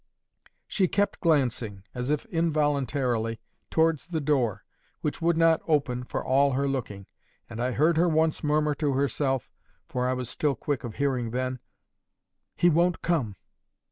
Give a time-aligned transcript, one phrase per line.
[0.67, 4.63] She kept glancing, as if involuntarily, towards the door,
[5.01, 7.05] which would not open for all her looking,
[7.47, 12.67] and I heard her once murmur to herself—for I was still quick of hearing then—'He
[12.67, 13.35] won't come!